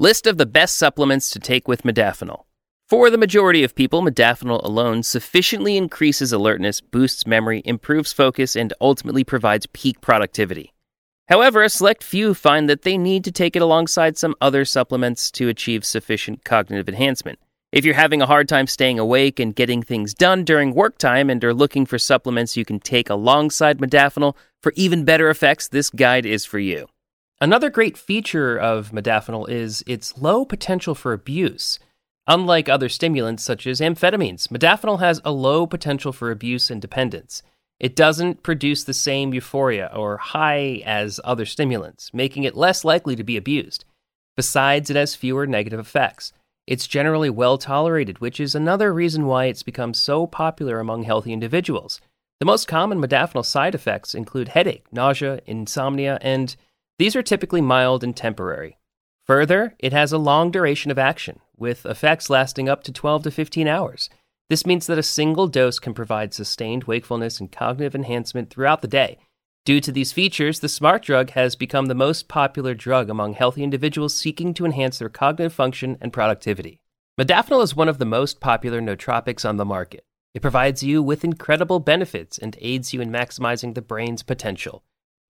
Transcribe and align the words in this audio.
List 0.00 0.28
of 0.28 0.38
the 0.38 0.46
best 0.46 0.76
supplements 0.76 1.28
to 1.30 1.40
take 1.40 1.66
with 1.66 1.82
modafinil. 1.82 2.44
For 2.88 3.10
the 3.10 3.18
majority 3.18 3.64
of 3.64 3.74
people, 3.74 4.00
modafinil 4.00 4.62
alone 4.62 5.02
sufficiently 5.02 5.76
increases 5.76 6.32
alertness, 6.32 6.80
boosts 6.80 7.26
memory, 7.26 7.62
improves 7.64 8.12
focus, 8.12 8.54
and 8.54 8.72
ultimately 8.80 9.24
provides 9.24 9.66
peak 9.66 10.00
productivity. 10.00 10.72
However, 11.28 11.64
a 11.64 11.68
select 11.68 12.04
few 12.04 12.32
find 12.32 12.70
that 12.70 12.82
they 12.82 12.96
need 12.96 13.24
to 13.24 13.32
take 13.32 13.56
it 13.56 13.62
alongside 13.62 14.16
some 14.16 14.36
other 14.40 14.64
supplements 14.64 15.32
to 15.32 15.48
achieve 15.48 15.84
sufficient 15.84 16.44
cognitive 16.44 16.88
enhancement. 16.88 17.40
If 17.72 17.84
you're 17.84 17.94
having 17.94 18.22
a 18.22 18.26
hard 18.26 18.48
time 18.48 18.68
staying 18.68 19.00
awake 19.00 19.40
and 19.40 19.52
getting 19.52 19.82
things 19.82 20.14
done 20.14 20.44
during 20.44 20.74
work 20.76 20.98
time 20.98 21.28
and 21.28 21.42
are 21.42 21.52
looking 21.52 21.86
for 21.86 21.98
supplements 21.98 22.56
you 22.56 22.64
can 22.64 22.78
take 22.78 23.10
alongside 23.10 23.78
modafinil 23.78 24.36
for 24.62 24.72
even 24.76 25.04
better 25.04 25.28
effects, 25.28 25.66
this 25.66 25.90
guide 25.90 26.24
is 26.24 26.44
for 26.44 26.60
you. 26.60 26.86
Another 27.40 27.70
great 27.70 27.96
feature 27.96 28.58
of 28.58 28.90
modafinil 28.90 29.48
is 29.48 29.84
its 29.86 30.18
low 30.18 30.44
potential 30.44 30.96
for 30.96 31.12
abuse. 31.12 31.78
Unlike 32.26 32.68
other 32.68 32.88
stimulants 32.88 33.44
such 33.44 33.64
as 33.66 33.80
amphetamines, 33.80 34.48
modafinil 34.48 34.98
has 34.98 35.20
a 35.24 35.30
low 35.30 35.64
potential 35.64 36.12
for 36.12 36.32
abuse 36.32 36.68
and 36.68 36.82
dependence. 36.82 37.42
It 37.78 37.94
doesn't 37.94 38.42
produce 38.42 38.82
the 38.82 38.92
same 38.92 39.32
euphoria 39.32 39.88
or 39.94 40.16
high 40.16 40.82
as 40.84 41.20
other 41.22 41.46
stimulants, 41.46 42.12
making 42.12 42.42
it 42.42 42.56
less 42.56 42.84
likely 42.84 43.14
to 43.14 43.22
be 43.22 43.36
abused. 43.36 43.84
Besides, 44.36 44.90
it 44.90 44.96
has 44.96 45.14
fewer 45.14 45.46
negative 45.46 45.78
effects. 45.78 46.32
It's 46.66 46.88
generally 46.88 47.30
well 47.30 47.56
tolerated, 47.56 48.18
which 48.18 48.40
is 48.40 48.56
another 48.56 48.92
reason 48.92 49.26
why 49.26 49.44
it's 49.44 49.62
become 49.62 49.94
so 49.94 50.26
popular 50.26 50.80
among 50.80 51.04
healthy 51.04 51.32
individuals. 51.32 52.00
The 52.40 52.46
most 52.46 52.66
common 52.66 53.00
modafinil 53.00 53.44
side 53.44 53.76
effects 53.76 54.12
include 54.12 54.48
headache, 54.48 54.86
nausea, 54.92 55.40
insomnia, 55.46 56.18
and 56.20 56.56
these 56.98 57.16
are 57.16 57.22
typically 57.22 57.60
mild 57.60 58.04
and 58.04 58.16
temporary. 58.16 58.78
Further, 59.26 59.74
it 59.78 59.92
has 59.92 60.12
a 60.12 60.18
long 60.18 60.50
duration 60.50 60.90
of 60.90 60.98
action, 60.98 61.40
with 61.56 61.86
effects 61.86 62.30
lasting 62.30 62.68
up 62.68 62.82
to 62.84 62.92
12 62.92 63.24
to 63.24 63.30
15 63.30 63.68
hours. 63.68 64.08
This 64.48 64.66
means 64.66 64.86
that 64.86 64.98
a 64.98 65.02
single 65.02 65.46
dose 65.46 65.78
can 65.78 65.94
provide 65.94 66.32
sustained 66.32 66.84
wakefulness 66.84 67.38
and 67.38 67.52
cognitive 67.52 67.94
enhancement 67.94 68.50
throughout 68.50 68.82
the 68.82 68.88
day, 68.88 69.18
Due 69.68 69.82
to 69.82 69.92
these 69.92 70.14
features, 70.14 70.60
the 70.60 70.66
smart 70.66 71.02
drug 71.02 71.28
has 71.32 71.54
become 71.54 71.86
the 71.86 71.94
most 71.94 72.26
popular 72.26 72.72
drug 72.72 73.10
among 73.10 73.34
healthy 73.34 73.62
individuals 73.62 74.14
seeking 74.14 74.54
to 74.54 74.64
enhance 74.64 74.98
their 74.98 75.10
cognitive 75.10 75.52
function 75.52 75.98
and 76.00 76.10
productivity. 76.10 76.80
Modafinil 77.20 77.62
is 77.62 77.76
one 77.76 77.86
of 77.86 77.98
the 77.98 78.06
most 78.06 78.40
popular 78.40 78.80
nootropics 78.80 79.46
on 79.46 79.58
the 79.58 79.66
market. 79.66 80.06
It 80.32 80.40
provides 80.40 80.82
you 80.82 81.02
with 81.02 81.22
incredible 81.22 81.80
benefits 81.80 82.38
and 82.38 82.56
aids 82.62 82.94
you 82.94 83.02
in 83.02 83.10
maximizing 83.10 83.74
the 83.74 83.82
brain's 83.82 84.22
potential. 84.22 84.84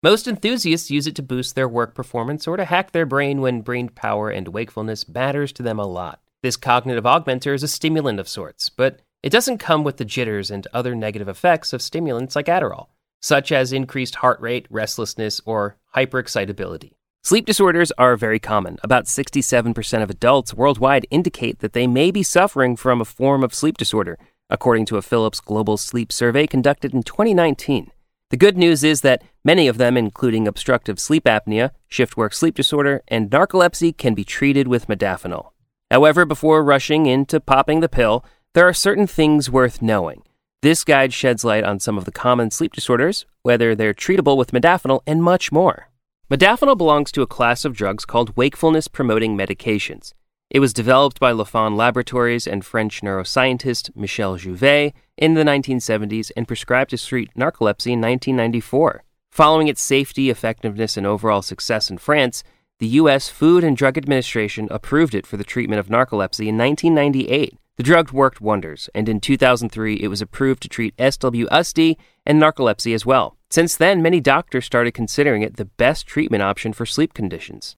Most 0.05 0.27
enthusiasts 0.27 0.91
use 0.91 1.07
it 1.07 1.15
to 1.15 1.23
boost 1.23 1.55
their 1.55 1.67
work 1.67 1.95
performance 1.95 2.47
or 2.47 2.57
to 2.57 2.65
hack 2.65 2.91
their 2.91 3.07
brain 3.07 3.41
when 3.41 3.61
brain 3.61 3.89
power 3.89 4.29
and 4.29 4.47
wakefulness 4.49 5.09
matters 5.09 5.51
to 5.53 5.63
them 5.63 5.79
a 5.79 5.87
lot. 5.87 6.21
This 6.43 6.57
cognitive 6.57 7.05
augmenter 7.05 7.55
is 7.55 7.63
a 7.63 7.67
stimulant 7.67 8.19
of 8.19 8.29
sorts, 8.29 8.69
but 8.69 8.99
it 9.23 9.31
doesn't 9.31 9.57
come 9.57 9.83
with 9.83 9.97
the 9.97 10.05
jitters 10.05 10.51
and 10.51 10.67
other 10.71 10.93
negative 10.93 11.27
effects 11.27 11.73
of 11.73 11.81
stimulants 11.81 12.35
like 12.35 12.45
Adderall 12.45 12.89
such 13.19 13.51
as 13.51 13.73
increased 13.73 14.13
heart 14.17 14.39
rate, 14.39 14.67
restlessness, 14.69 15.41
or 15.45 15.77
hyperexcitability. 15.95 16.91
Sleep 17.23 17.47
disorders 17.47 17.91
are 17.97 18.15
very 18.15 18.37
common. 18.37 18.77
About 18.83 19.05
67% 19.05 20.03
of 20.03 20.11
adults 20.11 20.53
worldwide 20.53 21.07
indicate 21.09 21.57
that 21.57 21.73
they 21.73 21.87
may 21.87 22.11
be 22.11 22.21
suffering 22.21 22.75
from 22.75 23.01
a 23.01 23.05
form 23.05 23.43
of 23.43 23.55
sleep 23.55 23.77
disorder, 23.77 24.19
according 24.47 24.85
to 24.85 24.97
a 24.97 25.01
Philips 25.01 25.39
Global 25.39 25.75
Sleep 25.75 26.11
Survey 26.11 26.45
conducted 26.45 26.93
in 26.93 27.01
2019. 27.01 27.89
The 28.31 28.37
good 28.37 28.57
news 28.57 28.83
is 28.83 29.01
that 29.01 29.23
many 29.43 29.67
of 29.67 29.77
them, 29.77 29.95
including 29.95 30.47
obstructive 30.47 30.99
sleep 30.99 31.25
apnea, 31.25 31.71
shift 31.87 32.17
work 32.17 32.33
sleep 32.33 32.55
disorder, 32.55 33.03
and 33.07 33.29
narcolepsy, 33.29 33.95
can 33.95 34.15
be 34.15 34.23
treated 34.23 34.67
with 34.67 34.87
modafinil. 34.87 35.51
However, 35.91 36.25
before 36.25 36.63
rushing 36.63 37.05
into 37.05 37.39
popping 37.39 37.81
the 37.81 37.89
pill, 37.89 38.25
there 38.55 38.67
are 38.67 38.73
certain 38.73 39.05
things 39.05 39.51
worth 39.51 39.81
knowing. 39.81 40.23
This 40.63 40.83
guide 40.83 41.13
sheds 41.13 41.45
light 41.45 41.63
on 41.63 41.79
some 41.79 41.99
of 41.99 42.05
the 42.05 42.11
common 42.11 42.49
sleep 42.49 42.73
disorders, 42.73 43.27
whether 43.43 43.75
they're 43.75 43.93
treatable 43.93 44.37
with 44.37 44.51
modafinil, 44.51 45.01
and 45.05 45.21
much 45.21 45.51
more. 45.51 45.89
Modafinil 46.31 46.77
belongs 46.79 47.11
to 47.11 47.21
a 47.21 47.27
class 47.27 47.63
of 47.63 47.75
drugs 47.75 48.05
called 48.05 48.35
wakefulness 48.35 48.87
promoting 48.87 49.37
medications. 49.37 50.13
It 50.51 50.59
was 50.59 50.73
developed 50.73 51.19
by 51.19 51.33
Lafon 51.33 51.75
Laboratories 51.75 52.45
and 52.45 52.63
French 52.63 53.01
neuroscientist 53.01 53.95
Michel 53.95 54.37
Jouvet 54.37 54.93
in 55.17 55.33
the 55.33 55.43
1970s 55.43 56.31
and 56.37 56.47
prescribed 56.47 56.91
to 56.91 56.97
treat 56.97 57.33
narcolepsy 57.33 57.91
in 57.93 58.01
1994. 58.01 59.03
Following 59.31 59.67
its 59.67 59.81
safety, 59.81 60.29
effectiveness, 60.29 60.97
and 60.97 61.05
overall 61.05 61.41
success 61.41 61.89
in 61.89 61.97
France, 61.97 62.43
the 62.79 62.87
U.S. 62.87 63.27
Food 63.27 63.63
and 63.63 63.75
Drug 63.75 63.97
Administration 63.97 64.67
approved 64.69 65.15
it 65.15 65.25
for 65.25 65.35
the 65.35 65.43
treatment 65.43 65.79
of 65.79 65.87
narcolepsy 65.87 66.47
in 66.47 66.57
1998. 66.57 67.57
The 67.77 67.83
drug 67.83 68.11
worked 68.11 68.39
wonders, 68.39 68.89
and 68.93 69.09
in 69.09 69.19
2003 69.19 69.95
it 69.95 70.07
was 70.07 70.21
approved 70.21 70.61
to 70.61 70.69
treat 70.69 70.95
SWSD 70.97 71.97
and 72.25 72.41
narcolepsy 72.41 72.93
as 72.93 73.05
well. 73.05 73.35
Since 73.49 73.75
then, 73.75 74.01
many 74.01 74.21
doctors 74.21 74.65
started 74.65 74.93
considering 74.93 75.41
it 75.41 75.57
the 75.57 75.65
best 75.65 76.05
treatment 76.05 76.43
option 76.43 76.71
for 76.71 76.85
sleep 76.85 77.13
conditions. 77.13 77.75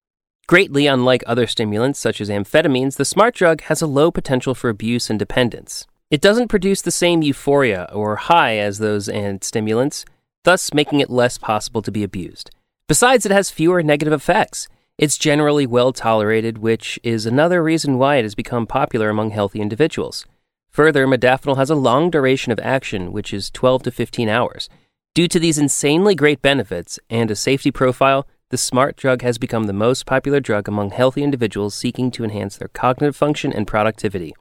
Greatly 0.48 0.88
unlike 0.88 1.26
other 1.28 1.46
stimulants 1.46 2.00
such 2.00 2.22
as 2.22 2.30
amphetamines, 2.30 2.96
the 2.96 3.04
smart 3.04 3.36
drug 3.36 3.60
has 3.64 3.82
a 3.82 3.88
low 3.88 4.12
potential 4.12 4.56
for 4.56 4.70
abuse 4.70 5.10
and 5.10 5.20
dependence. 5.20 5.86
It 6.10 6.22
doesn't 6.22 6.48
produce 6.48 6.82
the 6.82 6.90
same 6.90 7.22
euphoria 7.22 7.90
or 7.92 8.16
high 8.16 8.56
as 8.56 8.78
those 8.78 9.10
and 9.10 9.44
stimulants, 9.44 10.06
thus 10.46 10.74
making 10.74 11.02
it 11.02 11.10
less 11.10 11.38
possible 11.38 11.82
to 11.82 11.92
be 11.92 12.02
abused. 12.02 12.50
Besides, 12.88 13.26
it 13.26 13.32
has 13.34 13.52
fewer 13.52 13.84
negative 13.84 14.14
effects. 14.14 14.70
It's 14.98 15.18
generally 15.18 15.68
well 15.68 15.92
tolerated, 15.92 16.60
which 16.60 16.98
is 17.04 17.26
another 17.26 17.62
reason 17.62 17.98
why 17.98 18.16
it 18.16 18.24
has 18.24 18.34
become 18.34 18.66
popular 18.66 19.10
among 19.10 19.32
healthy 19.32 19.60
individuals. 19.60 20.26
Further, 20.70 21.06
modafinil 21.06 21.58
has 21.58 21.70
a 21.70 21.76
long 21.76 22.10
duration 22.10 22.54
of 22.54 22.60
action, 22.60 23.12
which 23.12 23.34
is 23.34 23.50
12 23.50 23.84
to 23.84 23.92
15 23.92 24.30
hours. 24.30 24.70
Due 25.14 25.28
to 25.28 25.40
these 25.40 25.58
insanely 25.58 26.16
great 26.16 26.42
benefits 26.42 27.00
and 27.10 27.30
a 27.30 27.36
safety 27.36 27.70
profile, 27.70 28.26
the 28.50 28.58
smart 28.58 28.96
drug 28.96 29.22
has 29.22 29.38
become 29.38 29.66
the 29.66 29.74
most 29.74 30.06
popular 30.06 30.40
drug 30.40 30.68
among 30.68 30.92
healthy 30.92 31.24
individuals 31.24 31.76
seeking 31.76 32.10
to 32.12 32.24
enhance 32.24 32.58
their 32.58 32.70
cognitive 32.70 33.16
function 33.16 33.52
and 33.52 33.68
productivity. 33.68 34.34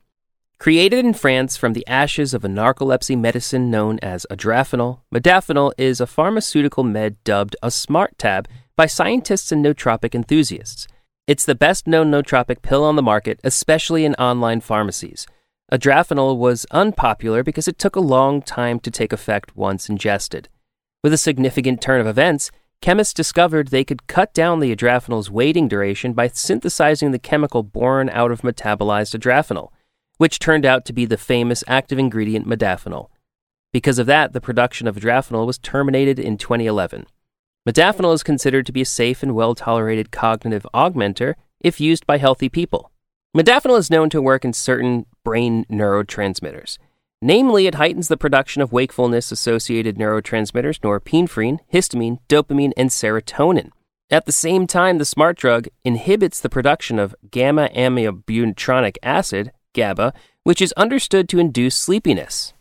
Created 0.59 1.05
in 1.05 1.12
France 1.12 1.56
from 1.56 1.72
the 1.72 1.87
ashes 1.87 2.33
of 2.33 2.44
a 2.44 2.49
narcolepsy 2.49 3.19
medicine 3.19 3.71
known 3.71 3.99
as 4.03 4.27
adrafinil, 4.31 5.00
modafinil 5.12 5.72
is 5.77 6.00
a 6.00 6.06
pharmaceutical 6.06 6.83
med 6.83 7.22
dubbed 7.25 7.56
a 7.62 7.71
smart 7.71 8.17
tab 8.17 8.49
by 8.77 8.87
scientists 8.87 9.53
and 9.53 9.65
nootropic 9.65 10.15
enthusiasts. 10.15 10.87
It's 11.27 11.44
the 11.44 11.55
best 11.55 11.87
known 11.87 12.11
nootropic 12.11 12.62
pill 12.62 12.84
on 12.84 12.97
the 12.97 13.03
market, 13.03 13.41
especially 13.43 14.05
in 14.05 14.15
online 14.15 14.61
pharmacies. 14.61 15.27
Adrafinil 15.73 16.38
was 16.38 16.65
unpopular 16.71 17.43
because 17.43 17.67
it 17.67 17.78
took 17.78 17.97
a 17.97 18.00
long 18.00 18.41
time 18.41 18.78
to 18.81 18.91
take 18.91 19.12
effect 19.12 19.56
once 19.56 19.88
ingested. 19.88 20.49
With 21.03 21.12
a 21.12 21.19
significant 21.19 21.81
turn 21.81 22.00
of 22.00 22.06
events, 22.06 22.50
chemists 22.81 23.14
discovered 23.14 23.69
they 23.69 23.84
could 23.84 24.06
cut 24.06 24.32
down 24.34 24.60
the 24.60 24.75
adrafinil's 24.75 25.31
waiting 25.31 25.69
duration 25.69 26.12
by 26.12 26.28
synthesizing 26.28 27.10
the 27.10 27.19
chemical 27.19 27.62
born 27.62 28.09
out 28.10 28.31
of 28.31 28.42
metabolized 28.42 29.19
adrafinil, 29.19 29.70
which 30.19 30.38
turned 30.38 30.64
out 30.64 30.84
to 30.84 30.92
be 30.92 31.04
the 31.04 31.16
famous 31.16 31.64
active 31.66 31.98
ingredient 31.98 32.47
modafinil. 32.47 33.09
Because 33.72 33.98
of 33.98 34.06
that, 34.06 34.32
the 34.32 34.41
production 34.41 34.87
of 34.87 34.97
adrafinil 34.97 35.47
was 35.47 35.59
terminated 35.59 36.19
in 36.19 36.38
2011. 36.38 37.06
Modafinil 37.69 38.14
is 38.14 38.22
considered 38.22 38.64
to 38.66 38.72
be 38.72 38.82
a 38.82 38.87
safe 38.87 39.22
and 39.22 39.34
well 39.34 39.54
tolerated 39.54 40.12
cognitive 40.12 40.66
augmenter 40.72 41.34
if 41.60 41.81
used 41.81 42.06
by 42.06 42.19
healthy 42.19 42.48
people. 42.48 42.93
Modafinil 43.37 43.78
is 43.78 43.91
known 43.91 44.08
to 44.10 44.22
work 44.22 44.44
in 44.44 44.53
certain 44.53 45.04
brain 45.25 45.66
neurotransmitters. 45.70 46.78
Namely, 47.26 47.66
it 47.66 47.75
heightens 47.75 48.06
the 48.06 48.16
production 48.16 48.62
of 48.62 48.70
wakefulness 48.70 49.32
associated 49.32 49.97
neurotransmitters 49.97 50.78
norepinephrine, 50.78 51.59
histamine, 51.75 52.20
dopamine, 52.28 52.70
and 52.76 52.88
serotonin. 52.88 53.70
At 54.09 54.26
the 54.26 54.31
same 54.31 54.69
time, 54.69 54.98
the 54.98 55.04
smart 55.04 55.37
drug 55.37 55.66
inhibits 55.84 56.38
the 56.38 56.48
production 56.48 57.00
of 57.00 57.16
gamma 57.32 57.69
aminobutyric 57.75 58.99
acid, 59.02 59.50
GABA, 59.73 60.14
which 60.44 60.62
is 60.62 60.73
understood 60.76 61.28
to 61.31 61.40
induce 61.40 61.75
sleepiness. 61.75 62.52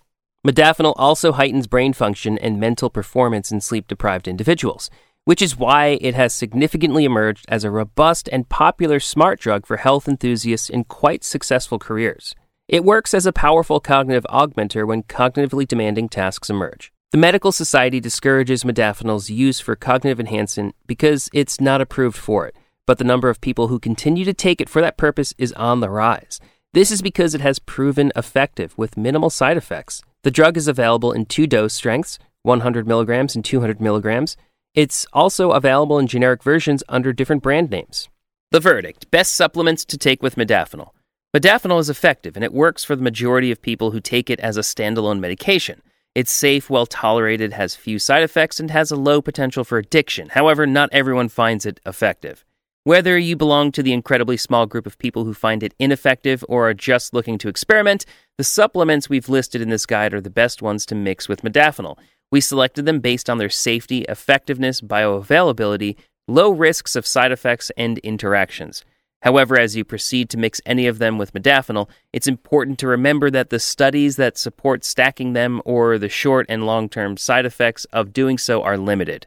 Modafinil 0.43 0.95
also 0.97 1.33
heightens 1.33 1.67
brain 1.67 1.93
function 1.93 2.39
and 2.39 2.59
mental 2.59 2.89
performance 2.89 3.51
in 3.51 3.61
sleep 3.61 3.87
deprived 3.87 4.27
individuals, 4.27 4.89
which 5.25 5.43
is 5.43 5.55
why 5.55 5.99
it 6.01 6.15
has 6.15 6.33
significantly 6.33 7.05
emerged 7.05 7.45
as 7.49 7.63
a 7.63 7.69
robust 7.69 8.27
and 8.31 8.49
popular 8.49 8.99
smart 8.99 9.39
drug 9.39 9.67
for 9.67 9.77
health 9.77 10.07
enthusiasts 10.07 10.71
in 10.71 10.85
quite 10.85 11.23
successful 11.23 11.77
careers. 11.77 12.33
It 12.67 12.83
works 12.83 13.13
as 13.13 13.27
a 13.27 13.31
powerful 13.31 13.79
cognitive 13.79 14.25
augmenter 14.27 14.87
when 14.87 15.03
cognitively 15.03 15.67
demanding 15.67 16.09
tasks 16.09 16.49
emerge. 16.49 16.91
The 17.11 17.17
Medical 17.19 17.51
Society 17.51 17.99
discourages 17.99 18.63
modafinil's 18.63 19.29
use 19.29 19.59
for 19.59 19.75
cognitive 19.75 20.19
enhancement 20.19 20.75
because 20.87 21.29
it's 21.31 21.61
not 21.61 21.79
approved 21.79 22.17
for 22.17 22.47
it, 22.47 22.55
but 22.87 22.97
the 22.97 23.03
number 23.03 23.29
of 23.29 23.39
people 23.39 23.67
who 23.67 23.77
continue 23.77 24.25
to 24.25 24.33
take 24.33 24.59
it 24.59 24.67
for 24.67 24.81
that 24.81 24.97
purpose 24.97 25.31
is 25.37 25.53
on 25.53 25.79
the 25.79 25.91
rise. 25.91 26.39
This 26.73 26.89
is 26.89 27.03
because 27.03 27.35
it 27.35 27.41
has 27.41 27.59
proven 27.59 28.11
effective 28.15 28.75
with 28.79 28.97
minimal 28.97 29.29
side 29.29 29.57
effects. 29.57 30.01
The 30.23 30.31
drug 30.31 30.57
is 30.57 30.67
available 30.67 31.11
in 31.11 31.27
two 31.27 31.45
dose 31.45 31.73
strengths 31.73 32.17
100 32.41 32.87
milligrams 32.87 33.35
and 33.35 33.45
200 33.45 33.79
milligrams. 33.79 34.35
It's 34.73 35.05
also 35.13 35.51
available 35.51 35.99
in 35.99 36.07
generic 36.07 36.41
versions 36.41 36.83
under 36.89 37.13
different 37.13 37.43
brand 37.43 37.69
names. 37.69 38.09
The 38.49 38.59
verdict 38.59 39.11
best 39.11 39.35
supplements 39.35 39.85
to 39.85 39.99
take 39.99 40.23
with 40.23 40.35
modafinil. 40.35 40.89
Modafinil 41.35 41.81
is 41.81 41.89
effective 41.89 42.37
and 42.37 42.45
it 42.45 42.53
works 42.53 42.85
for 42.85 42.95
the 42.95 43.03
majority 43.03 43.51
of 43.51 43.61
people 43.61 43.91
who 43.91 43.99
take 43.99 44.29
it 44.29 44.39
as 44.39 44.55
a 44.55 44.61
standalone 44.61 45.19
medication. 45.19 45.81
It's 46.13 46.31
safe, 46.31 46.69
well 46.69 46.85
tolerated, 46.85 47.51
has 47.51 47.75
few 47.75 47.99
side 47.99 48.23
effects, 48.23 48.57
and 48.57 48.71
has 48.71 48.89
a 48.89 48.95
low 48.95 49.21
potential 49.21 49.65
for 49.65 49.77
addiction. 49.77 50.29
However, 50.29 50.65
not 50.65 50.87
everyone 50.93 51.27
finds 51.27 51.65
it 51.65 51.81
effective. 51.85 52.45
Whether 52.85 53.17
you 53.17 53.35
belong 53.35 53.73
to 53.73 53.83
the 53.83 53.91
incredibly 53.91 54.37
small 54.37 54.65
group 54.65 54.87
of 54.87 54.97
people 54.97 55.25
who 55.25 55.33
find 55.33 55.61
it 55.61 55.75
ineffective 55.77 56.45
or 56.47 56.69
are 56.69 56.73
just 56.73 57.13
looking 57.13 57.37
to 57.39 57.49
experiment, 57.49 58.05
the 58.37 58.45
supplements 58.45 59.09
we've 59.09 59.27
listed 59.27 59.59
in 59.61 59.67
this 59.67 59.85
guide 59.85 60.13
are 60.13 60.21
the 60.21 60.29
best 60.29 60.61
ones 60.61 60.85
to 60.85 60.95
mix 60.95 61.27
with 61.27 61.41
modafinil. 61.41 61.97
We 62.31 62.39
selected 62.39 62.85
them 62.85 63.01
based 63.01 63.29
on 63.29 63.39
their 63.39 63.49
safety, 63.49 64.03
effectiveness, 64.07 64.79
bioavailability, 64.79 65.97
low 66.29 66.51
risks 66.51 66.95
of 66.95 67.05
side 67.05 67.33
effects, 67.33 67.73
and 67.75 67.97
interactions. 67.97 68.85
However, 69.25 69.59
as 69.59 69.75
you 69.75 69.83
proceed 69.83 70.29
to 70.29 70.37
mix 70.37 70.61
any 70.67 70.85
of 70.85 70.99
them 70.99 71.17
with 71.17 71.33
modafinil, 71.33 71.89
it's 72.13 72.27
important 72.27 72.77
to 72.77 72.87
remember 72.87 73.31
that 73.31 73.49
the 73.49 73.59
studies 73.59 74.17
that 74.17 74.37
support 74.37 74.85
stacking 74.85 75.33
them 75.33 75.63
or 75.65 75.97
the 75.97 76.09
short 76.09 76.45
and 76.47 76.67
long 76.67 76.87
term 76.87 77.17
side 77.17 77.43
effects 77.43 77.85
of 77.85 78.13
doing 78.13 78.37
so 78.37 78.61
are 78.61 78.77
limited. 78.77 79.25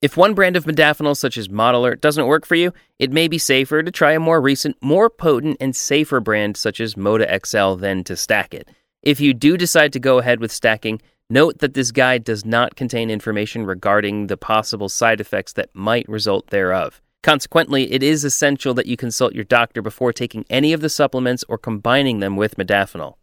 If 0.00 0.16
one 0.16 0.34
brand 0.34 0.56
of 0.56 0.66
modafinil, 0.66 1.16
such 1.16 1.36
as 1.36 1.48
Modalert, 1.48 2.00
doesn't 2.00 2.28
work 2.28 2.46
for 2.46 2.54
you, 2.54 2.72
it 3.00 3.10
may 3.10 3.26
be 3.26 3.38
safer 3.38 3.82
to 3.82 3.90
try 3.90 4.12
a 4.12 4.20
more 4.20 4.40
recent, 4.40 4.76
more 4.80 5.10
potent, 5.10 5.56
and 5.58 5.74
safer 5.74 6.20
brand 6.20 6.56
such 6.56 6.78
as 6.78 6.94
Moda 6.94 7.26
XL 7.44 7.74
than 7.80 8.04
to 8.04 8.14
stack 8.14 8.54
it. 8.54 8.68
If 9.02 9.20
you 9.20 9.34
do 9.34 9.56
decide 9.56 9.92
to 9.94 9.98
go 9.98 10.18
ahead 10.18 10.38
with 10.38 10.52
stacking, 10.52 11.02
note 11.28 11.58
that 11.58 11.74
this 11.74 11.90
guide 11.90 12.22
does 12.22 12.44
not 12.44 12.76
contain 12.76 13.10
information 13.10 13.66
regarding 13.66 14.28
the 14.28 14.36
possible 14.36 14.88
side 14.88 15.20
effects 15.20 15.54
that 15.54 15.74
might 15.74 16.08
result 16.08 16.50
thereof. 16.50 17.00
Consequently, 17.24 17.90
it 17.90 18.02
is 18.02 18.22
essential 18.22 18.74
that 18.74 18.84
you 18.84 18.98
consult 18.98 19.34
your 19.34 19.44
doctor 19.44 19.80
before 19.80 20.12
taking 20.12 20.44
any 20.50 20.74
of 20.74 20.82
the 20.82 20.90
supplements 20.90 21.42
or 21.48 21.56
combining 21.56 22.20
them 22.20 22.36
with 22.36 22.56
modafinil. 22.56 23.14